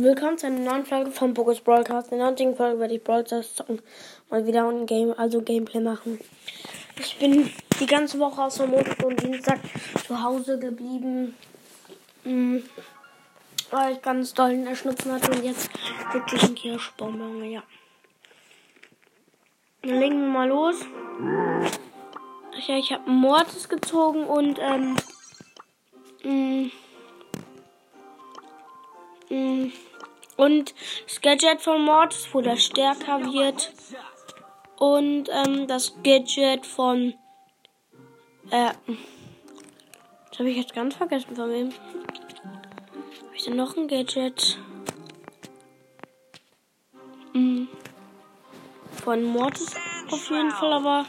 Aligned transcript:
Willkommen 0.00 0.38
zu 0.38 0.46
einer 0.46 0.60
neuen 0.60 0.86
Folge 0.86 1.10
vom 1.10 1.34
Pokus 1.34 1.60
Broadcast. 1.60 2.12
In 2.12 2.18
der 2.18 2.28
heutigen 2.28 2.54
Folge 2.54 2.78
werde 2.78 2.94
ich 2.94 3.02
Broadcast 3.02 3.56
zocken. 3.56 3.82
Mal 4.30 4.46
wieder 4.46 4.68
ein 4.68 4.86
Game, 4.86 5.12
also 5.18 5.42
Gameplay 5.42 5.80
machen. 5.80 6.20
Ich 7.00 7.18
bin 7.18 7.50
die 7.80 7.86
ganze 7.86 8.20
Woche 8.20 8.40
außer 8.40 8.68
Montag 8.68 9.04
und 9.04 9.20
Dienstag 9.20 9.58
zu 10.06 10.22
Hause 10.22 10.56
geblieben. 10.60 11.34
Mhm. 12.22 12.62
Weil 13.72 13.94
ich 13.94 14.02
ganz 14.02 14.32
doll 14.34 14.52
in 14.52 14.66
der 14.66 14.76
Schnupfen 14.76 15.10
hatte 15.10 15.32
und 15.32 15.42
jetzt 15.42 15.68
wirklich 16.12 16.44
ein 16.44 16.54
Kirschbonbon, 16.54 17.50
ja. 17.50 17.64
Dann 19.82 19.98
legen 19.98 20.20
wir 20.20 20.28
mal 20.28 20.48
los. 20.48 20.76
Ja, 22.68 22.76
ich 22.76 22.92
habe 22.92 23.10
Mortis 23.10 23.68
gezogen 23.68 24.22
und 24.26 24.60
ähm, 24.60 24.96
mh, 26.22 26.30
mh, 26.30 26.70
und 30.38 30.74
das 31.06 31.20
Gadget 31.20 31.60
von 31.60 31.84
Mortis, 31.84 32.28
wo 32.32 32.40
der 32.40 32.56
stärker 32.56 33.20
wird. 33.24 33.72
Und 34.78 35.28
ähm, 35.30 35.66
das 35.66 35.94
Gadget 36.02 36.64
von 36.64 37.14
äh, 38.50 38.70
das 40.38 40.38
habe 40.38 40.50
ich 40.50 40.56
jetzt 40.56 40.74
ganz 40.74 40.94
vergessen 40.94 41.34
von 41.34 41.50
wem. 41.50 41.72
Habe 41.72 43.34
ich 43.34 43.44
denn 43.44 43.56
noch 43.56 43.76
ein 43.76 43.88
Gadget? 43.88 44.56
Hm. 47.32 47.68
Von 49.02 49.24
Mortis 49.24 49.74
auf 50.08 50.30
jeden 50.30 50.52
Fall, 50.52 50.72
aber 50.72 51.06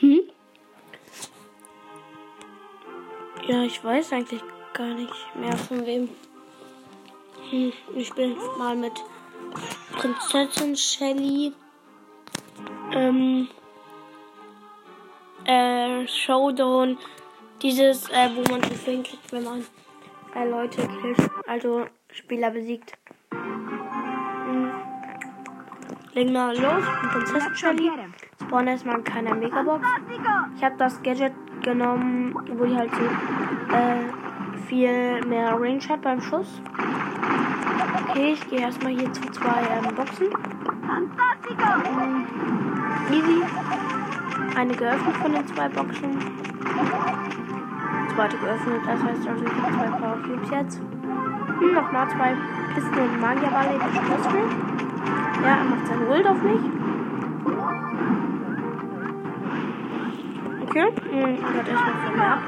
hm? 0.00 0.22
Ja, 3.46 3.62
ich 3.62 3.84
weiß 3.84 4.12
eigentlich 4.14 4.42
gar 4.72 4.94
nicht 4.94 5.36
mehr 5.36 5.56
von 5.56 5.84
wem. 5.84 6.08
Hm, 7.50 7.72
ich 7.94 8.12
bin 8.12 8.36
mal 8.58 8.76
mit 8.76 8.92
Prinzessin 9.92 10.76
Shelly. 10.76 11.54
Ähm, 12.92 13.48
äh, 15.44 16.06
Showdown. 16.06 16.98
Dieses, 17.62 18.10
äh, 18.10 18.28
wo 18.34 18.42
man 18.52 18.62
auf 18.62 18.84
klickt, 18.84 19.18
wenn 19.32 19.44
man 19.44 19.66
äh, 20.34 20.48
Leute 20.48 20.86
killt, 21.00 21.30
also 21.46 21.86
Spieler 22.10 22.50
besiegt. 22.50 22.92
Hm. 23.30 24.70
Legen 26.12 26.32
wir 26.32 26.52
los. 26.52 26.84
Prinzessin 27.12 27.56
Shelly. 27.56 27.90
Spawn 28.42 28.66
erstmal 28.66 29.02
keine 29.02 29.34
Megabox. 29.34 29.86
Ich 30.56 30.62
habe 30.62 30.76
das 30.76 31.02
Gadget 31.02 31.32
genommen, 31.62 32.34
wo 32.56 32.64
die 32.66 32.76
halt 32.76 32.90
so 32.94 33.04
äh, 33.74 34.04
viel 34.66 35.24
mehr 35.26 35.52
Range 35.58 35.80
hat 35.88 36.02
beim 36.02 36.20
Schuss. 36.20 36.60
Okay, 38.00 38.32
ich 38.32 38.48
gehe 38.48 38.60
erstmal 38.60 38.92
hier 38.92 39.12
zu 39.12 39.22
zwei 39.32 39.60
ähm, 39.70 39.94
Boxen. 39.94 40.26
Ähm, 41.88 42.26
easy. 43.10 43.42
Eine 44.56 44.74
geöffnet 44.74 45.16
von 45.16 45.32
den 45.32 45.46
zwei 45.46 45.68
Boxen. 45.68 46.18
Zweite 48.14 48.36
geöffnet, 48.38 48.80
das 48.86 49.02
heißt 49.02 49.28
also 49.28 49.44
ich 49.44 49.62
habe 49.62 49.72
zwei 49.74 49.86
Power 49.98 50.18
Cubes 50.22 50.50
jetzt. 50.50 50.80
Hm, 51.58 51.74
nochmal 51.74 52.08
zwei 52.10 52.36
Kisten 52.74 52.98
und 52.98 53.20
Magierball 53.20 53.66
in 53.66 53.80
Ja, 55.42 55.48
er 55.48 55.64
macht 55.64 55.86
seine 55.86 56.06
Ult 56.06 56.26
auf 56.26 56.42
mich. 56.42 56.60
Okay, 60.68 60.92
hm, 61.10 61.54
wird 61.54 61.68
erstmal 61.68 61.94
von 62.04 62.16
mir 62.16 62.26
ab. 62.26 62.40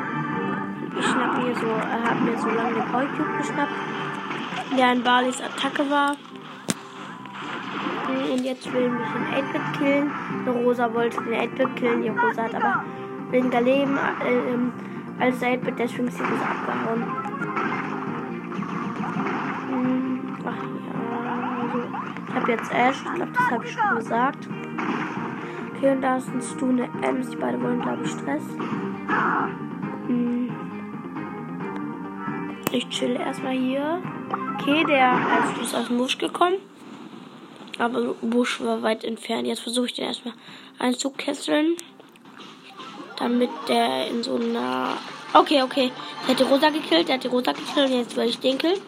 Ich 0.99 1.07
schnapp 1.07 1.37
mir 1.39 1.55
so, 1.55 1.67
er 1.67 2.03
hat 2.03 2.21
mir 2.21 2.37
so 2.39 2.49
lange 2.51 2.75
den 2.75 2.85
Power 2.91 3.07
Cube 3.17 3.39
geschnappt, 3.39 3.73
der 4.77 4.93
in 4.93 5.03
Barleys 5.03 5.41
Attacke 5.41 5.89
war. 5.91 6.17
Hm, 8.07 8.33
und 8.33 8.45
jetzt 8.45 8.73
will 8.73 8.91
mich 8.91 9.09
ein 9.09 9.45
8-Bit 9.45 9.79
killen. 9.79 10.11
Die 10.45 10.51
Rosa 10.51 10.93
wollte 10.93 11.23
den 11.23 11.35
8-Bit 11.35 11.77
killen, 11.77 12.03
die 12.03 12.09
Rosa 12.09 12.43
hat 12.45 12.55
aber 12.55 12.85
weniger 13.31 13.61
Leben 13.61 13.97
äh, 13.97 14.53
ähm, 14.53 14.73
als 15.19 15.39
der 15.39 15.61
8-Bit, 15.61 15.79
deswegen 15.79 16.09
ist 16.09 16.19
sie 16.19 16.25
abgehauen. 16.25 17.05
Hm, 19.69 20.37
ach 20.45 20.63
ja, 20.85 21.63
also 21.63 21.89
ich 22.29 22.35
habe 22.35 22.51
jetzt 22.51 22.73
Ash, 22.73 22.97
ich 23.05 23.15
glaube, 23.15 23.33
das 23.33 23.51
habe 23.51 23.65
ich 23.65 23.73
schon 23.73 23.95
gesagt. 23.97 24.49
Okay, 25.77 25.93
und 25.93 26.03
da 26.03 26.17
ist 26.17 26.29
ein 26.29 26.43
Stu, 26.43 26.69
eine 26.69 26.89
Ems. 27.03 27.31
Die 27.31 27.37
beiden 27.37 27.63
wollen, 27.63 27.81
glaube 27.81 28.03
ich, 28.05 28.11
Stress. 28.11 28.43
Hm. 30.07 30.50
Ich 32.73 32.89
chill 32.89 33.17
erstmal 33.17 33.57
hier. 33.57 34.01
Okay, 34.55 34.85
der 34.85 35.19
ist 35.61 35.75
aus 35.75 35.89
dem 35.89 35.99
Busch 35.99 36.19
gekommen. 36.19 36.57
Aber 37.79 38.15
Busch 38.21 38.61
war 38.61 38.83
weit 38.83 39.05
entfernt. 39.05 39.47
Jetzt 39.47 39.63
versuche 39.63 39.87
ich 39.87 39.95
den 39.95 40.05
erstmal 40.05 40.35
einzukesseln. 40.79 41.77
Damit 43.17 43.51
der 43.69 44.09
in 44.09 44.23
so 44.23 44.37
einer. 44.37 44.97
Okay, 45.33 45.63
okay. 45.63 45.91
Der 46.23 46.29
hat 46.29 46.39
die 46.39 46.45
Rosa 46.45 46.71
gekillt. 46.71 47.09
Der 47.09 47.17
hat 47.17 47.25
die 47.25 47.29
Rosa 47.29 47.53
gekillt. 47.53 47.91
Und 47.91 47.97
jetzt 47.97 48.17
will 48.17 48.29
ich 48.29 48.39
den 48.39 48.59
killen. 48.59 48.81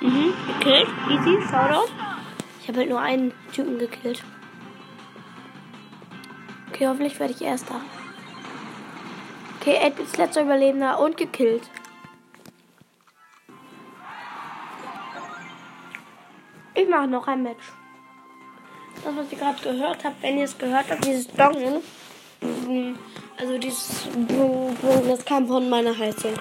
Mhm, 0.00 0.32
gekillt. 0.54 0.88
Easy, 1.10 1.38
Shoutout. 1.42 1.90
Ich 2.62 2.68
habe 2.68 2.78
halt 2.78 2.88
nur 2.88 3.00
einen 3.00 3.32
Typen 3.52 3.78
gekillt. 3.78 4.22
Okay, 6.70 6.86
hoffentlich 6.86 7.18
werde 7.18 7.34
ich 7.34 7.42
Erster. 7.42 7.80
Okay, 9.60 9.76
Ed 9.82 9.98
ist 9.98 10.16
letzter 10.16 10.42
Überlebender 10.42 11.00
und 11.00 11.16
gekillt. 11.16 11.62
Ich 16.78 16.88
mache 16.88 17.08
noch 17.08 17.26
ein 17.26 17.42
Match. 17.42 17.64
Das, 19.04 19.16
was 19.16 19.32
ihr 19.32 19.38
gerade 19.38 19.60
gehört 19.60 20.04
habt, 20.04 20.22
wenn 20.22 20.38
ihr 20.38 20.44
es 20.44 20.56
gehört 20.56 20.88
habt, 20.88 21.04
dieses 21.04 21.26
Dongen. 21.26 21.82
Also 23.36 23.58
dieses 23.58 24.06
das 25.08 25.24
kam 25.24 25.48
von 25.48 25.68
meiner 25.68 25.96
Heizung. 25.98 26.34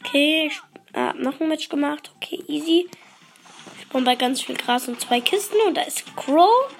Okay, 0.00 0.50
ich 0.50 0.60
habe 0.94 1.22
noch 1.22 1.40
ein 1.40 1.48
Match 1.48 1.70
gemacht. 1.70 2.12
Okay, 2.16 2.44
easy. 2.46 2.90
Ich 3.80 3.88
bin 3.88 4.04
bei 4.04 4.16
ganz 4.16 4.42
viel 4.42 4.56
Gras 4.56 4.86
und 4.86 5.00
zwei 5.00 5.22
Kisten 5.22 5.56
und 5.66 5.74
da 5.74 5.80
ist 5.82 6.14
Crow. 6.14 6.70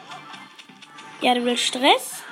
Ja, 1.23 1.33
der 1.33 1.45
will 1.47 1.57
Stress. 1.57 2.23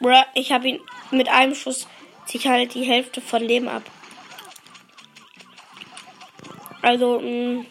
Bruh, 0.00 0.24
ich 0.32 0.50
habe 0.50 0.68
ihn 0.68 0.80
mit 1.10 1.28
einem 1.28 1.54
Schuss 1.54 1.86
sich 2.24 2.46
halt 2.46 2.72
die 2.72 2.84
Hälfte 2.84 3.20
von 3.20 3.42
Leben 3.42 3.68
ab. 3.68 3.82
Also, 6.80 7.20
mh, 7.20 7.64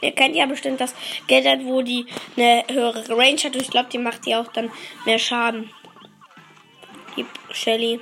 ihr 0.00 0.12
kennt 0.12 0.36
ja 0.36 0.46
bestimmt 0.46 0.80
das 0.80 0.94
Gadget, 1.28 1.64
wo 1.64 1.82
die 1.82 2.06
eine 2.36 2.64
höhere 2.70 3.08
Range 3.10 3.38
hat. 3.38 3.54
Und 3.54 3.62
ich 3.62 3.70
glaube, 3.70 3.88
die 3.90 3.98
macht 3.98 4.26
die 4.26 4.34
auch 4.34 4.48
dann 4.52 4.70
mehr 5.04 5.18
Schaden. 5.18 5.70
Die 7.16 7.26
Shelly. 7.52 8.00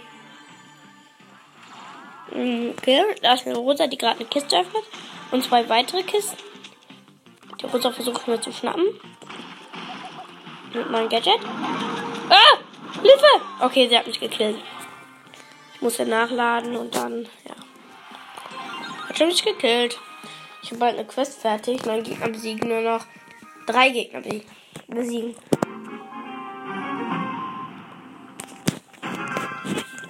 Okay, 2.31 3.03
da 3.23 3.35
ist 3.35 3.47
eine 3.47 3.57
Rosa, 3.57 3.87
die 3.87 3.99
gerade 3.99 4.21
eine 4.21 4.29
Kiste 4.29 4.59
öffnet. 4.59 4.85
Und 5.31 5.45
zwei 5.45 5.69
weitere 5.69 6.03
Kisten. 6.03 6.39
Die 7.61 7.67
Rosa 7.67 7.91
versucht 7.91 8.27
mir 8.27 8.41
zu 8.41 8.53
schnappen 8.53 8.85
mit 10.75 10.91
meinem 10.91 11.09
Gadget. 11.09 11.41
Ah! 12.29 12.59
Hilfe! 13.01 13.45
Okay, 13.61 13.89
sie 13.89 13.99
hat 13.99 14.07
mich 14.07 14.21
gekillt. 14.21 14.59
Ich 15.75 15.81
musste 15.81 16.07
nachladen 16.07 16.77
und 16.77 16.95
dann, 16.95 17.29
ja. 17.45 17.55
Hat 19.09 19.19
schon 19.19 19.29
mich 19.29 19.45
gekillt. 19.45 19.99
Ich 20.65 20.71
habe 20.71 20.81
bald 20.81 20.95
eine 20.95 21.07
Quest 21.07 21.43
fertig. 21.43 21.85
Mein 21.85 22.03
Gegner 22.03 22.31
besiegen 22.31 22.71
nur 22.71 22.81
noch 22.81 23.05
drei 23.67 23.91
Gegner 23.91 24.23
besiegen. 24.89 25.37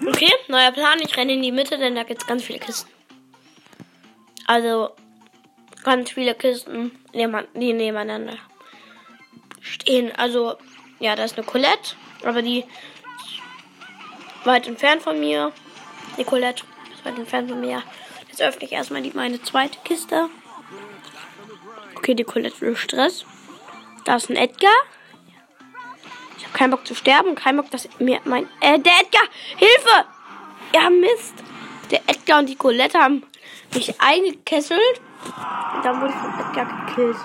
Okay, 0.06 0.32
neuer 0.46 0.70
Plan. 0.70 1.00
Ich 1.00 1.16
renne 1.16 1.32
in 1.32 1.42
die 1.42 1.50
Mitte, 1.50 1.76
denn 1.76 1.96
da 1.96 2.04
gibt 2.04 2.22
es 2.22 2.28
ganz 2.28 2.44
viele 2.44 2.60
Kisten. 2.60 2.88
Also 4.46 4.90
ganz 5.82 6.12
viele 6.12 6.36
Kisten, 6.36 6.92
die 7.12 7.72
nebeneinander 7.72 8.38
stehen. 9.60 10.12
Also, 10.16 10.54
ja, 11.00 11.16
da 11.16 11.24
ist 11.24 11.36
eine 11.36 11.44
Colette, 11.44 11.96
aber 12.24 12.42
die 12.42 12.60
ist 12.60 13.40
weit 14.44 14.68
entfernt 14.68 15.02
von 15.02 15.18
mir. 15.18 15.50
Die 16.16 16.22
Colette 16.22 16.62
ist 16.94 17.04
weit 17.04 17.18
entfernt 17.18 17.50
von 17.50 17.60
mir. 17.60 17.82
Jetzt 18.28 18.40
öffne 18.40 18.66
ich 18.66 18.72
erstmal 18.72 19.02
die, 19.02 19.10
meine 19.10 19.42
zweite 19.42 19.80
Kiste. 19.82 20.30
Okay, 22.04 22.14
die 22.14 22.24
Colette 22.24 22.60
will 22.60 22.76
Stress. 22.76 23.24
Da 24.04 24.16
ist 24.16 24.28
ein 24.28 24.36
Edgar. 24.36 24.74
Ich 26.36 26.44
habe 26.44 26.52
keinen 26.52 26.70
Bock 26.70 26.86
zu 26.86 26.94
sterben, 26.94 27.34
keinen 27.34 27.56
Bock, 27.56 27.70
dass 27.70 27.88
mir 27.98 28.20
mein. 28.24 28.46
Äh, 28.60 28.78
der 28.78 28.92
Edgar! 29.00 29.22
Hilfe! 29.56 30.04
Ja, 30.74 30.90
Mist! 30.90 31.32
Der 31.90 32.02
Edgar 32.06 32.40
und 32.40 32.50
die 32.50 32.56
Colette 32.56 32.98
haben 32.98 33.22
mich 33.72 33.98
eingekesselt. 34.02 35.00
Und 35.76 35.82
dann 35.82 35.98
wurde 36.02 36.12
ich 36.12 36.16
von 36.16 36.46
Edgar 36.46 36.86
gekillt. 36.86 37.16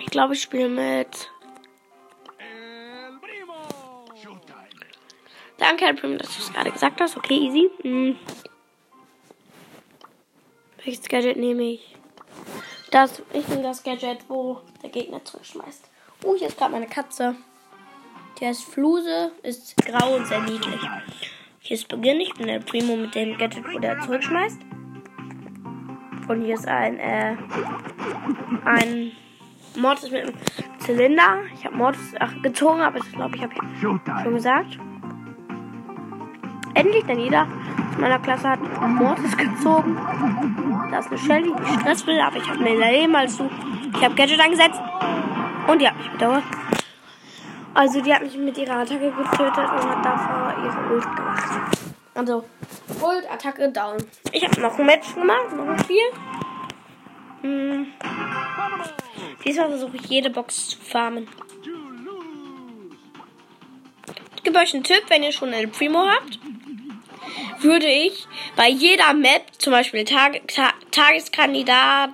Ich 0.00 0.06
glaube, 0.06 0.32
ich 0.32 0.40
spiele 0.40 0.70
mit. 0.70 1.30
Danke, 5.58 5.84
Herr 5.84 5.92
Prim, 5.92 6.16
dass 6.16 6.34
du 6.34 6.42
es 6.42 6.50
gerade 6.50 6.72
gesagt 6.72 6.98
hast. 6.98 7.18
Okay, 7.18 7.34
easy. 7.34 7.70
Hm. 7.82 8.18
Welches 10.82 11.06
Gadget 11.08 11.36
nehme 11.36 11.62
ich? 11.64 11.95
Das, 12.90 13.22
ich 13.32 13.48
nehme 13.48 13.62
das 13.62 13.82
Gadget, 13.82 14.18
wo 14.28 14.60
der 14.82 14.90
Gegner 14.90 15.24
zurückschmeißt. 15.24 15.90
Oh, 16.24 16.36
hier 16.36 16.48
ist 16.48 16.56
gerade 16.56 16.72
meine 16.72 16.86
Katze. 16.86 17.34
Die 18.38 18.46
heißt 18.46 18.64
Fluse, 18.64 19.32
ist 19.42 19.76
grau 19.78 20.16
und 20.16 20.26
sehr 20.26 20.40
niedlich. 20.40 20.80
Hier 21.60 21.74
ist 21.74 21.88
Beginn. 21.88 22.20
Ich 22.20 22.32
bin 22.34 22.46
der 22.46 22.60
Primo 22.60 22.96
mit 22.96 23.14
dem 23.14 23.36
Gadget, 23.38 23.64
wo 23.72 23.78
der 23.78 24.00
zurückschmeißt. 24.00 24.60
Und 26.28 26.42
hier 26.42 26.54
ist 26.54 26.66
ein, 26.66 26.98
äh, 26.98 27.36
ein 28.64 29.12
Mortis 29.76 30.10
mit 30.10 30.22
einem 30.22 30.34
Zylinder. 30.78 31.42
Ich 31.54 31.64
habe 31.64 31.76
Mortis 31.76 32.14
ach, 32.20 32.32
gezogen, 32.42 32.80
aber 32.80 32.98
ich 32.98 33.12
glaube, 33.12 33.36
ich 33.36 33.42
habe 33.42 33.54
schon 34.22 34.34
gesagt. 34.34 34.78
Endlich, 36.74 37.04
denn 37.04 37.18
jeder 37.18 37.48
meiner 37.98 38.18
Klasse 38.18 38.48
hat 38.50 38.60
Mortis 38.80 39.36
gezogen. 39.36 39.96
Da 40.90 40.98
ist 40.98 41.08
eine 41.08 41.18
Shelly, 41.18 41.52
die 41.52 41.80
Stress 41.80 42.06
will, 42.06 42.20
aber 42.20 42.36
ich 42.36 42.48
habe 42.48 42.58
mehr 42.58 42.76
Leben 42.76 43.14
als 43.14 43.36
du. 43.36 43.48
Ich 43.94 44.04
habe 44.04 44.14
Gadget 44.14 44.40
eingesetzt. 44.40 44.80
Und 45.66 45.80
die 45.80 45.88
hat 45.88 45.96
mich 45.96 46.10
bedauert. 46.10 46.44
Also 47.74 48.00
die 48.00 48.14
hat 48.14 48.22
mich 48.22 48.36
mit 48.36 48.56
ihrer 48.56 48.76
Attacke 48.76 49.10
getötet 49.10 49.58
und 49.58 49.90
hat 49.90 50.04
davor 50.04 50.54
ihre 50.64 50.94
Ult 50.94 51.16
gemacht. 51.16 51.78
Also, 52.14 52.44
Ult, 53.02 53.30
Attacke, 53.30 53.70
down. 53.70 53.96
Ich 54.32 54.42
habe 54.44 54.60
noch 54.60 54.78
ein 54.78 54.86
Match 54.86 55.14
gemacht, 55.14 55.54
noch 55.54 55.68
ein 55.68 55.78
Spiel. 55.80 55.98
Hm. 57.42 57.86
Diesmal 59.44 59.68
versuche 59.68 59.96
ich 59.96 60.06
jede 60.06 60.30
Box 60.30 60.68
zu 60.68 60.78
farmen. 60.78 61.28
Ich 64.36 64.42
gebe 64.42 64.58
euch 64.58 64.72
einen 64.72 64.84
Tipp, 64.84 65.02
wenn 65.08 65.22
ihr 65.22 65.32
schon 65.32 65.52
El 65.52 65.68
Primo 65.68 66.06
habt 66.06 66.38
würde 67.66 67.86
ich 67.86 68.26
bei 68.54 68.68
jeder 68.68 69.12
Map, 69.12 69.42
zum 69.58 69.72
Beispiel 69.72 70.04
Tag, 70.04 70.40
Ta 70.48 70.72
Tageskandidat 70.92 72.10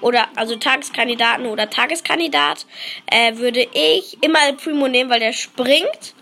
oder 0.00 0.28
also 0.34 0.56
Tageskandidaten 0.56 1.46
oder 1.46 1.70
Tageskandidat, 1.70 2.66
äh, 3.06 3.36
würde 3.36 3.66
ich 3.72 4.18
immer 4.20 4.52
Primo 4.52 4.88
nehmen, 4.88 5.08
weil 5.08 5.20
der 5.20 5.32
springt, 5.32 6.14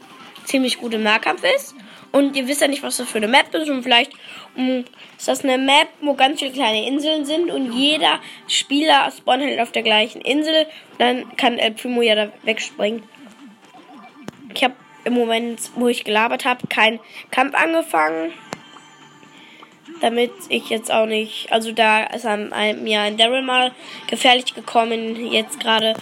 ziemlich 0.45 0.79
gut 0.79 0.95
im 0.95 1.03
Nahkampf 1.03 1.43
ist. 1.57 1.75
Und 2.13 2.37
ihr 2.37 2.47
wisst 2.47 2.61
ja 2.61 2.69
nicht, 2.69 2.85
was 2.85 2.99
das 2.99 3.09
für 3.09 3.19
eine 3.19 3.27
Map 3.27 3.53
ist. 3.55 3.69
Und 3.69 3.83
vielleicht 3.83 4.13
mh, 4.55 4.67
hm, 4.67 4.85
ist 5.19 5.27
das 5.27 5.43
eine 5.43 5.59
Map, 5.59 5.89
wo 6.01 6.15
ganz 6.15 6.39
viele 6.39 6.53
kleine 6.53 6.87
Inseln 6.87 7.25
sind. 7.25 7.51
Und 7.51 7.73
jeder 7.73 8.21
Spieler 8.47 9.11
spawnt 9.11 9.43
halt 9.43 9.59
auf 9.59 9.73
der 9.73 9.83
gleichen 9.83 10.21
Insel. 10.21 10.67
Dann 10.99 11.37
kann 11.37 11.59
El 11.59 11.73
Primo 11.73 12.03
ja 12.03 12.15
da 12.15 12.33
wegspringen. 12.45 13.03
Ich 14.55 14.63
habe 14.63 14.75
im 15.05 15.15
Moment, 15.15 15.59
wo 15.75 15.89
ich 15.89 16.05
gelabert 16.05 16.45
habe, 16.45 16.69
keinen 16.69 17.01
Kampf 17.33 17.55
angefangen 17.55 18.33
damit 20.05 20.33
ich 20.51 20.69
jetzt 20.69 20.93
auch 20.93 21.07
nicht, 21.07 21.51
also 21.51 21.73
da 21.73 22.05
ist 22.05 22.27
einem, 22.27 22.85
mir 22.85 23.01
ein 23.01 23.17
Daryl 23.17 23.41
mal 23.41 23.73
gefährlich 24.07 24.55
gekommen, 24.55 25.33
jetzt 25.33 25.59
gerade, 25.61 25.95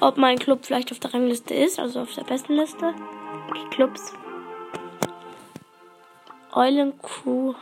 ob 0.00 0.16
mein 0.16 0.38
Club 0.38 0.64
vielleicht 0.64 0.92
auf 0.92 0.98
der 0.98 1.14
Rangliste 1.14 1.54
ist, 1.54 1.78
also 1.78 2.00
auf 2.00 2.14
der 2.14 2.24
besten 2.24 2.54
Liste. 2.54 2.94
Okay, 3.48 3.66
Clubs. 3.70 4.12
Eulen 6.52 6.98
Crew. 7.00 7.54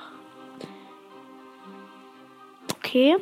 Okay. 2.76 3.16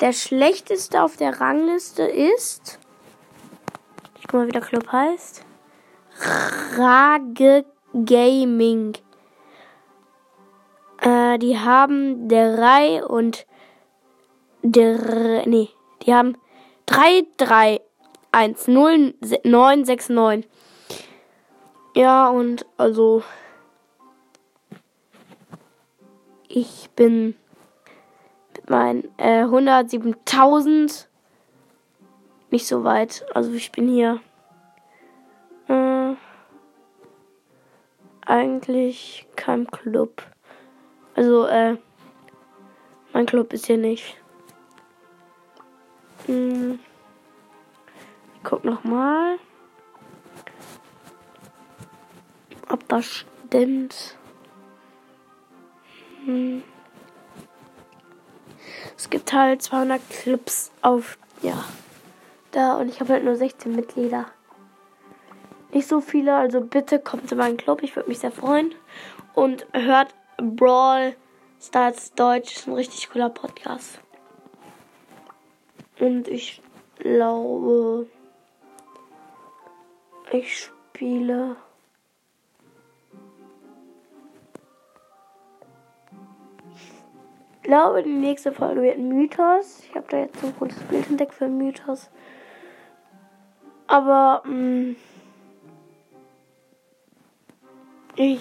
Der 0.00 0.12
schlechteste 0.12 1.02
auf 1.02 1.16
der 1.16 1.40
Rangliste 1.40 2.04
ist 2.04 2.79
Guck 4.30 4.38
mal, 4.38 4.46
wie 4.46 4.52
der 4.52 4.60
Club 4.60 4.92
heißt. 4.92 5.44
Rage 6.78 7.64
Gaming. 7.92 8.92
Äh, 11.00 11.36
die 11.38 11.58
haben 11.58 12.28
drei 12.28 13.04
und 13.04 13.44
der, 14.62 15.48
nee, 15.48 15.70
die 16.02 16.14
haben 16.14 16.36
3, 16.86 17.26
3, 17.38 17.80
1, 18.30 18.68
0, 18.68 19.14
9, 19.42 19.84
6, 19.84 20.08
9. 20.10 20.44
Ja, 21.96 22.28
und 22.28 22.66
also 22.76 23.24
ich 26.46 26.88
bin 26.94 27.34
mit 28.54 28.70
meinen 28.70 29.08
äh, 29.18 29.42
107.000 29.42 31.09
nicht 32.52 32.66
so 32.66 32.84
weit. 32.84 33.24
Also 33.34 33.52
ich 33.52 33.72
bin 33.72 33.88
hier 33.88 34.20
äh, 35.68 36.14
eigentlich 38.26 39.26
kein 39.36 39.66
Club. 39.66 40.22
Also, 41.14 41.46
äh, 41.46 41.76
mein 43.12 43.26
Club 43.26 43.52
ist 43.52 43.66
hier 43.66 43.76
nicht. 43.76 44.16
Hm. 46.26 46.78
Ich 48.36 48.44
guck 48.44 48.64
noch 48.64 48.84
mal, 48.84 49.38
ob 52.68 52.88
das 52.88 53.04
stimmt. 53.04 54.16
Hm. 56.24 56.62
Es 58.96 59.10
gibt 59.10 59.32
halt 59.32 59.62
200 59.62 60.00
Clubs 60.10 60.70
auf, 60.82 61.18
ja 61.42 61.64
da 62.52 62.76
und 62.76 62.88
ich 62.88 63.00
habe 63.00 63.12
halt 63.12 63.24
nur 63.24 63.36
16 63.36 63.74
Mitglieder. 63.74 64.26
Nicht 65.72 65.88
so 65.88 66.00
viele, 66.00 66.34
also 66.34 66.60
bitte 66.60 66.98
kommt 66.98 67.28
zu 67.28 67.36
meinem 67.36 67.56
Club, 67.56 67.82
ich 67.82 67.94
würde 67.94 68.08
mich 68.08 68.18
sehr 68.18 68.32
freuen. 68.32 68.74
Und 69.34 69.66
hört 69.72 70.14
Brawl 70.36 71.14
Stars 71.60 72.14
Deutsch, 72.14 72.56
ist 72.56 72.66
ein 72.66 72.74
richtig 72.74 73.10
cooler 73.10 73.28
Podcast. 73.28 74.00
Und 76.00 76.26
ich 76.28 76.62
glaube, 76.98 78.06
ich 80.32 80.58
spiele. 80.58 81.56
Ich 87.56 87.62
glaube, 87.62 88.02
die 88.02 88.14
nächste 88.14 88.52
Folge 88.52 88.82
wird 88.82 88.98
Mythos. 88.98 89.82
Ich 89.88 89.94
habe 89.94 90.06
da 90.08 90.18
jetzt 90.18 90.40
so 90.40 90.48
ein 90.48 90.56
gutes 90.58 90.78
Bild 90.84 91.08
entdeckt 91.08 91.34
für 91.34 91.46
Mythos. 91.46 92.10
Aber 93.90 94.42
mh, 94.44 94.52
mm, 94.52 94.96
ich 98.14 98.40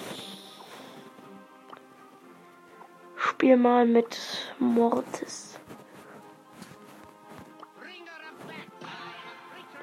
spiele 3.15 3.57
mal 3.57 3.87
mit 3.87 4.15
Mortis. 4.59 5.59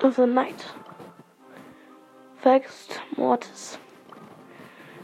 Also 0.01 0.25
Night. 0.25 0.73
Fast 2.37 3.03
Mortis. 3.17 3.81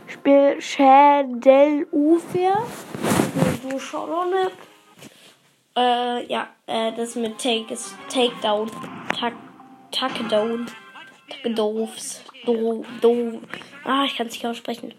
Spiel 0.07 0.61
Schädel 0.61 1.89
Ufer. 1.91 2.63
So 3.69 3.81
Schaulone. 3.81 4.53
Äh, 5.77 6.25
ja, 6.27 6.47
äh, 6.69 6.93
das 6.93 7.17
mit 7.17 7.39
Take 7.39 7.75
ist 7.75 7.97
Takedown. 8.09 8.71
Tak 9.19 9.33
Takedown. 9.93 10.67
Doofs. 11.45 12.25
Do, 12.45 12.85
do. 13.01 13.41
Ah, 13.85 14.05
ich 14.05 14.17
kann 14.17 14.27
es 14.27 14.35
nicht 14.35 14.47
aussprechen. 14.47 14.95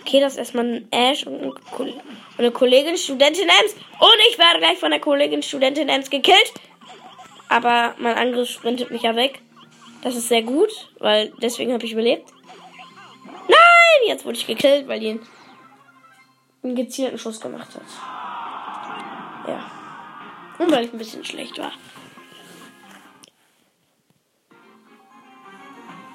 Okay, 0.00 0.20
das 0.20 0.34
ist 0.34 0.38
erstmal 0.38 0.66
ein 0.66 0.88
Ash 0.90 1.26
und 1.26 1.54
eine 2.38 2.50
Kollegin, 2.50 2.96
Studentin 2.96 3.48
Ems. 3.48 3.74
Und 3.98 4.18
ich 4.30 4.38
werde 4.38 4.58
gleich 4.58 4.78
von 4.78 4.90
der 4.90 5.00
Kollegin, 5.00 5.42
Studentin 5.42 5.88
Ems 5.88 6.10
gekillt. 6.10 6.52
Aber 7.48 7.94
mein 7.98 8.16
Angriff 8.16 8.48
sprintet 8.48 8.90
mich 8.90 9.02
ja 9.02 9.16
weg. 9.16 9.40
Das 10.02 10.16
ist 10.16 10.28
sehr 10.28 10.42
gut, 10.42 10.70
weil 10.98 11.32
deswegen 11.40 11.72
habe 11.72 11.84
ich 11.84 11.92
überlebt. 11.92 12.28
Nein, 13.48 14.08
jetzt 14.08 14.24
wurde 14.24 14.36
ich 14.36 14.46
gekillt, 14.46 14.88
weil 14.88 15.00
die 15.00 15.20
einen 16.62 16.74
gezielten 16.74 17.18
Schuss 17.18 17.40
gemacht 17.40 17.68
hat. 17.74 17.82
Ja. 19.48 19.70
Und 20.58 20.70
weil 20.72 20.84
ich 20.84 20.92
ein 20.92 20.98
bisschen 20.98 21.24
schlecht 21.24 21.58
war. 21.58 21.72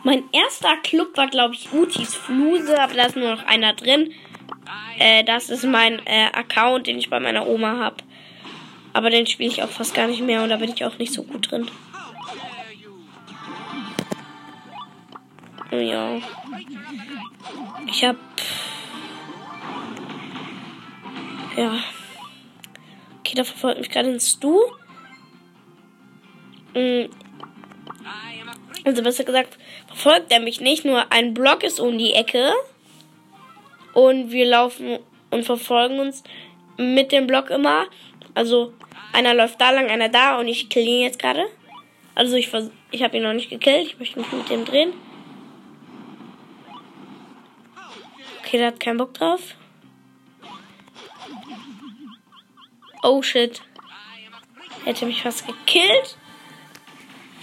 Mein 0.07 0.23
erster 0.31 0.77
Club 0.83 1.17
war, 1.17 1.27
glaube 1.27 1.53
ich, 1.53 1.73
Utis 1.73 2.15
Fluse, 2.15 2.81
aber 2.81 2.93
da 2.93 3.07
ist 3.07 3.17
nur 3.17 3.35
noch 3.35 3.45
einer 3.45 3.73
drin. 3.73 4.13
Äh, 4.97 5.25
das 5.25 5.49
ist 5.49 5.65
mein 5.65 5.99
äh, 6.05 6.27
Account, 6.31 6.87
den 6.87 6.97
ich 6.97 7.09
bei 7.09 7.19
meiner 7.19 7.45
Oma 7.45 7.77
habe. 7.77 7.97
Aber 8.93 9.09
den 9.09 9.27
spiele 9.27 9.49
ich 9.49 9.61
auch 9.61 9.69
fast 9.69 9.93
gar 9.93 10.07
nicht 10.07 10.21
mehr 10.21 10.43
und 10.43 10.47
da 10.47 10.55
bin 10.55 10.71
ich 10.73 10.85
auch 10.85 10.97
nicht 10.97 11.11
so 11.11 11.23
gut 11.23 11.51
drin. 11.51 11.69
Ja. 15.71 16.21
Ich 17.87 18.05
hab. 18.05 18.15
Ja. 21.57 21.79
Okay, 23.19 23.35
da 23.35 23.43
verfolgt 23.43 23.79
mich 23.79 23.89
gerade 23.89 24.07
ein 24.07 24.21
Stu. 24.21 24.57
Mm. 26.73 27.09
Also 28.87 29.03
besser 29.03 29.25
gesagt, 29.25 29.57
verfolgt 29.87 30.31
er 30.31 30.39
mich 30.39 30.61
nicht, 30.61 30.85
nur 30.85 31.11
ein 31.11 31.33
Block 31.33 31.61
ist 31.61 31.81
um 31.81 31.97
die 31.97 32.13
Ecke. 32.13 32.53
Und 33.93 34.31
wir 34.31 34.45
laufen 34.45 34.99
und 35.29 35.43
verfolgen 35.43 35.99
uns 35.99 36.23
mit 36.77 37.11
dem 37.11 37.27
Block 37.27 37.49
immer. 37.49 37.87
Also 38.33 38.71
einer 39.11 39.33
läuft 39.33 39.59
da 39.59 39.71
lang, 39.71 39.89
einer 39.89 40.07
da 40.07 40.39
und 40.39 40.47
ich 40.47 40.69
kill 40.69 40.87
ihn 40.87 41.01
jetzt 41.01 41.19
gerade. 41.19 41.47
Also 42.15 42.37
ich, 42.37 42.49
ich 42.91 43.03
habe 43.03 43.17
ihn 43.17 43.23
noch 43.23 43.33
nicht 43.33 43.49
gekillt, 43.49 43.87
ich 43.87 43.99
möchte 43.99 44.19
mich 44.19 44.31
mit 44.31 44.49
dem 44.49 44.63
drehen. 44.63 44.93
Okay, 48.39 48.57
der 48.57 48.67
hat 48.67 48.79
keinen 48.79 48.99
Bock 48.99 49.13
drauf. 49.15 49.53
Oh 53.03 53.21
shit. 53.21 53.61
Hätte 54.85 55.05
mich 55.05 55.23
fast 55.23 55.45
gekillt. 55.45 56.17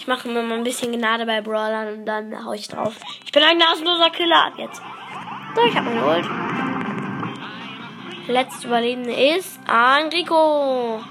Ich 0.05 0.09
mache 0.09 0.29
mir 0.29 0.43
mal 0.43 0.59
ein 0.59 0.65
bisschen 0.65 0.93
Gnade 0.93 1.25
bei 1.25 1.41
Brawlern 1.41 1.95
und 1.95 2.05
dann 2.05 2.45
hau 2.45 2.53
ich 2.53 2.69
drauf. 2.69 2.95
Ich 3.25 3.33
bin 3.33 3.43
ein 3.43 3.57
nasenloser 3.57 4.11
Killer 4.11 4.49
ab 4.49 4.53
jetzt. 4.59 4.83
So, 5.57 5.63
ich 5.63 5.75
habe 5.75 5.89
meine 5.89 6.05
Ult. 6.05 6.27
Letzte 8.29 8.67
Überlebende 8.67 9.15
ist 9.15 9.59
Enrico. 9.67 11.03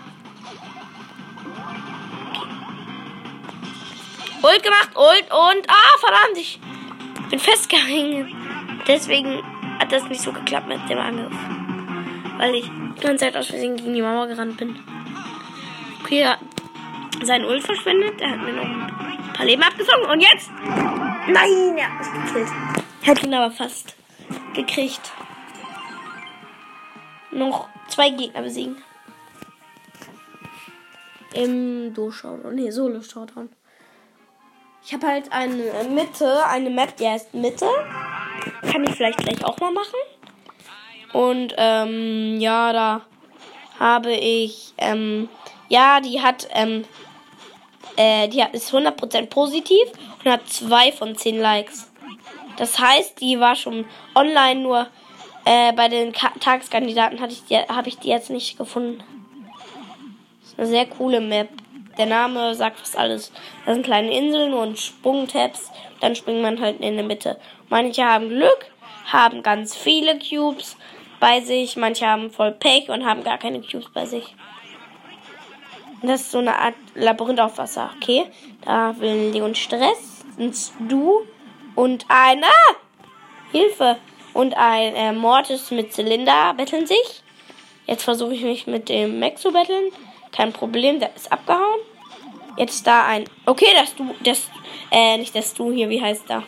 Ult 4.44 4.62
gemacht, 4.62 4.92
Ult 4.96 5.26
und... 5.32 5.68
Ah, 5.68 5.98
verdammt, 6.00 6.38
ich 6.38 6.60
bin 7.32 7.40
festgehangen. 7.40 8.32
Deswegen 8.88 9.42
hat 9.80 9.92
das 9.92 10.04
nicht 10.04 10.22
so 10.22 10.32
geklappt 10.32 10.68
mit 10.68 10.88
dem 10.88 11.00
Angriff. 11.00 11.34
Weil 12.38 12.54
ich 12.54 12.70
die 12.70 13.02
ganze 13.02 13.26
Zeit 13.26 13.36
aus 13.36 13.48
Versehen 13.48 13.76
gegen 13.76 13.96
die 13.96 14.04
Mauer 14.04 14.28
gerannt 14.28 14.58
bin. 14.58 14.78
Okay, 16.04 16.28
Sein 17.22 17.46
Ult 17.46 17.64
verschwendet. 17.64 18.20
Er 18.20 18.32
hat 18.32 18.42
mir 18.42 18.54
noch 18.54 18.64
ein 18.64 19.34
paar 19.34 19.46
Leben 19.46 19.64
abgezogen. 19.64 20.06
Und 20.06 20.20
jetzt? 20.22 20.50
Nein, 21.28 21.78
er 21.78 21.88
hat 21.88 22.00
mich 22.00 22.26
gekillt. 22.26 22.52
Er 23.04 23.08
hat 23.08 23.24
ihn 23.24 23.34
aber 23.34 23.52
fast 23.52 23.96
gekriegt. 24.54 25.12
Noch 27.32 27.68
zwei 27.88 28.10
Gegner 28.10 28.42
besiegen. 28.42 28.78
Im 31.34 31.94
Do-Showdown. 31.94 32.56
Nee, 32.56 32.70
Solo-Showdown. 32.70 33.50
Ich 34.86 34.94
habe 34.94 35.08
halt 35.08 35.32
eine 35.32 35.88
Mitte, 35.90 36.46
eine 36.48 36.70
Map, 36.70 36.98
die 36.98 37.08
heißt 37.08 37.34
Mitte. 37.34 37.68
Kann 38.70 38.84
ich 38.84 38.96
vielleicht 38.96 39.20
gleich 39.20 39.44
auch 39.44 39.58
mal 39.60 39.72
machen. 39.72 39.96
Und 41.14 41.54
ähm, 41.58 42.40
ja, 42.40 42.74
da 42.74 43.02
habe 43.80 44.12
ich, 44.12 44.74
ähm, 44.78 45.30
ja, 45.70 46.00
die 46.02 46.22
hat, 46.22 46.48
ähm, 46.52 46.86
äh, 47.96 48.28
die 48.28 48.44
ist 48.52 48.74
100% 48.74 49.28
positiv 49.28 49.88
und 50.24 50.32
hat 50.32 50.48
2 50.48 50.92
von 50.92 51.16
10 51.16 51.40
Likes. 51.40 51.92
Das 52.58 52.78
heißt, 52.80 53.20
die 53.20 53.40
war 53.40 53.56
schon 53.56 53.86
online, 54.16 54.62
nur 54.62 54.88
äh, 55.46 55.74
bei 55.74 55.90
den 55.90 56.14
Ka 56.14 56.32
Tageskandidaten 56.40 57.20
habe 57.20 57.32
ich, 57.32 57.44
die, 57.46 57.58
hab 57.58 57.88
ich 57.88 57.98
die 57.98 58.10
jetzt 58.10 58.30
nicht 58.30 58.58
gefunden. 58.58 59.04
Das 60.42 60.52
ist 60.52 60.60
eine 60.60 60.68
sehr 60.68 60.86
coole 60.86 61.20
Map. 61.20 61.50
Der 61.98 62.06
Name 62.06 62.56
sagt 62.56 62.80
fast 62.80 62.98
alles. 62.98 63.32
Das 63.66 63.76
sind 63.76 63.86
kleine 63.86 64.12
Inseln 64.16 64.54
und 64.54 64.80
Sprungtabs. 64.80 65.72
Dann 66.00 66.16
springt 66.16 66.42
man 66.42 66.60
halt 66.60 66.80
in 66.82 66.96
der 66.96 67.06
Mitte. 67.06 67.40
Manche 67.70 68.04
haben 68.04 68.30
Glück, 68.30 68.66
haben 69.06 69.44
ganz 69.44 69.76
viele 69.76 70.18
Cubes 70.18 70.76
bei 71.20 71.42
sich. 71.42 71.76
Manche 71.76 72.08
haben 72.08 72.32
voll 72.32 72.52
Pech 72.52 72.90
und 72.90 73.06
haben 73.06 73.24
gar 73.24 73.38
keine 73.38 73.62
Cubes 73.62 73.90
bei 73.94 74.06
sich. 74.06 74.36
Das 76.04 76.22
ist 76.22 76.32
so 76.32 76.40
eine 76.40 76.60
Art 76.60 76.76
Labyrinth 76.96 77.40
auf 77.40 77.58
Wasser. 77.58 77.90
Okay, 77.96 78.26
da 78.66 78.94
will 79.00 79.32
Leon 79.32 79.56
Stress. 79.56 80.26
Sind 80.38 80.56
du 80.90 81.22
und 81.76 82.06
ein... 82.10 82.44
Ah! 82.44 82.76
Hilfe! 83.52 83.98
Und 84.34 84.56
ein 84.58 84.96
äh, 84.96 85.14
Mortis 85.14 85.72
mit 85.72 85.94
Zylinder 85.94 86.54
betteln 86.56 86.88
sich. 86.88 87.24
Jetzt 87.86 88.04
versuche 88.04 88.34
ich 88.34 88.44
mich 88.44 88.68
mit 88.68 88.90
dem 88.90 89.20
Max 89.20 89.42
zu 89.42 89.52
betteln. 89.52 89.92
Kein 90.32 90.52
Problem, 90.52 91.00
der 91.00 91.16
ist 91.16 91.32
abgehauen. 91.32 91.80
Jetzt 92.58 92.86
da 92.86 93.06
ein. 93.06 93.26
Okay, 93.46 93.68
dass 93.76 93.96
du. 93.96 94.14
Das. 94.24 94.50
Äh, 94.92 95.18
nicht 95.18 95.36
dass 95.36 95.54
du 95.54 95.72
hier, 95.72 95.90
wie 95.90 96.02
heißt 96.02 96.24
da? 96.28 96.44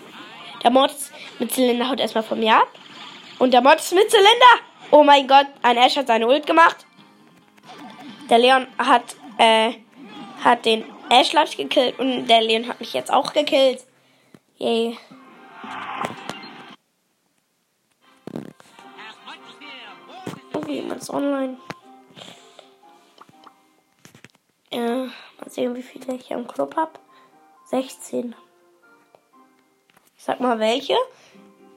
Der 0.63 0.71
Mortis 0.71 1.11
mit 1.39 1.51
Zylinder 1.51 1.89
haut 1.89 1.99
erstmal 1.99 2.23
von 2.23 2.39
mir 2.39 2.57
ab. 2.57 2.69
Und 3.39 3.53
der 3.53 3.61
Mortis 3.61 3.91
mit 3.91 4.09
Zylinder. 4.09 4.63
Oh 4.91 5.03
mein 5.03 5.27
Gott, 5.27 5.47
ein 5.61 5.77
Ash 5.77 5.95
hat 5.95 6.07
seine 6.07 6.27
Ult 6.27 6.45
gemacht. 6.45 6.85
Der 8.29 8.39
Leon 8.39 8.67
hat, 8.77 9.15
äh, 9.37 9.73
hat 10.43 10.65
den 10.65 10.83
Ash 11.09 11.33
gekillt 11.55 11.99
und 11.99 12.27
der 12.27 12.41
Leon 12.41 12.67
hat 12.67 12.79
mich 12.79 12.93
jetzt 12.93 13.11
auch 13.11 13.33
gekillt. 13.33 13.85
Yay. 14.57 14.97
Okay, 20.53 20.81
man 20.81 20.97
ist 20.97 21.09
online. 21.09 21.57
Äh, 24.71 25.05
mal 25.05 25.49
sehen, 25.49 25.75
wie 25.75 25.83
viele 25.83 26.15
ich 26.15 26.33
am 26.33 26.47
Club 26.47 26.75
habe. 26.75 26.93
16. 27.65 28.35
Ich 30.17 30.23
sag 30.23 30.39
mal 30.39 30.59
welche. 30.59 30.95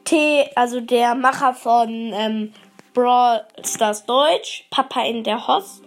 T, 0.04 0.48
also 0.54 0.80
der 0.80 1.14
Macher 1.14 1.52
von 1.52 1.88
ähm, 1.90 2.54
Brawl 2.94 3.46
Stars 3.62 4.06
Deutsch, 4.06 4.66
Papa 4.70 5.02
in 5.02 5.22
der 5.22 5.46
Hoss, 5.46 5.82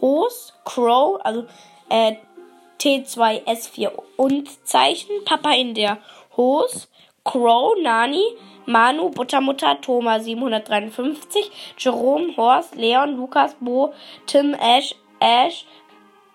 Hos, 0.00 0.52
Crow, 0.64 1.20
also 1.22 1.44
äh, 1.88 2.16
T2S4 2.78 3.92
und 4.16 4.66
Zeichen, 4.66 5.24
Papa 5.24 5.52
in 5.52 5.74
der 5.74 5.98
Hos, 6.36 6.88
Crow, 7.24 7.76
Nani, 7.80 8.24
Manu, 8.66 9.10
Buttermutter, 9.10 9.80
Thomas 9.80 10.24
753, 10.24 11.50
Jerome, 11.78 12.36
Horst, 12.36 12.74
Leon, 12.74 13.16
Lukas, 13.16 13.54
Bo, 13.60 13.94
Tim, 14.26 14.54
Ash, 14.54 14.96
Ash, 15.20 15.64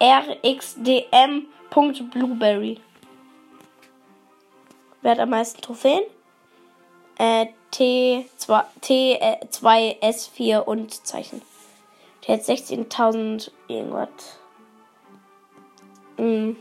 rxdm.blueberry. 0.02 2.80
Wer 5.02 5.12
hat 5.12 5.20
am 5.20 5.30
meisten 5.30 5.62
Trophäen? 5.62 6.04
Äh, 7.18 7.48
T2, 7.74 8.64
T2S4 8.82 10.60
und 10.60 11.06
Zeichen. 11.06 11.42
Der 12.28 12.36
hat 12.36 12.44
16.000 12.44 13.50
irgendwas. 13.68 14.10
Mhm. 16.18 16.58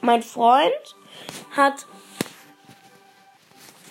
Mein 0.00 0.22
Freund 0.22 0.96
hat. 1.56 1.86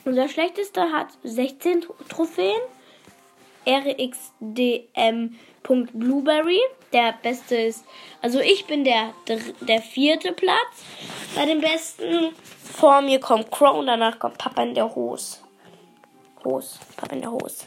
Unser 0.06 0.30
schlechtester 0.30 0.92
hat 0.92 1.08
16 1.24 1.86
Trophäen. 2.08 2.62
rxdm.blueberry. 3.68 6.62
Der 6.94 7.14
beste 7.22 7.56
ist. 7.56 7.86
Also 8.22 8.40
ich 8.40 8.66
bin 8.66 8.84
der, 8.84 9.14
der 9.62 9.82
vierte 9.82 10.34
Platz 10.34 10.84
bei 11.36 11.46
den 11.46 11.62
besten. 11.62 12.34
Vor 12.80 13.02
mir 13.02 13.20
kommt 13.20 13.52
Crow 13.52 13.78
und 13.78 13.88
danach 13.88 14.18
kommt 14.18 14.38
Papa 14.38 14.64
in 14.64 14.74
der 14.74 14.96
Hose. 14.96 15.40
Hose. 16.44 16.80
Papa 16.96 17.14
in 17.14 17.22
der 17.22 17.32
Hose. 17.32 17.66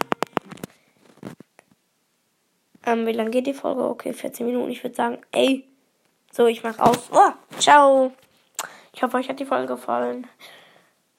Ähm, 2.84 3.06
wie 3.06 3.12
lange 3.12 3.30
geht 3.30 3.46
die 3.46 3.54
Folge? 3.54 3.84
Okay, 3.84 4.12
14 4.12 4.46
Minuten. 4.46 4.70
Ich 4.70 4.82
würde 4.82 4.96
sagen, 4.96 5.18
ey, 5.32 5.64
So, 6.32 6.46
ich 6.46 6.62
mach 6.64 6.78
aus. 6.78 7.10
Oh, 7.12 7.32
ciao. 7.58 8.12
Ich 8.94 9.02
hoffe, 9.02 9.18
euch 9.18 9.28
hat 9.28 9.38
die 9.40 9.44
Folge 9.44 9.66
gefallen. 9.74 10.26